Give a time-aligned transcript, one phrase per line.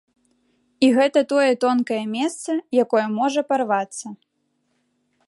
[0.85, 4.07] І гэта тое тонкае месца, якое можа парвацца.